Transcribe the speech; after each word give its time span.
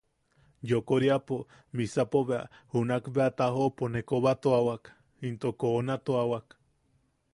Yokooriapo 0.69 1.37
misapo 1.77 2.21
bea, 2.29 2.41
junak 2.73 3.05
bea 3.15 3.27
tajoʼopo 3.37 3.83
ne 3.91 3.99
kobatuawak 4.09 4.83
into 5.27 5.49
koonatuawak. 5.59 6.47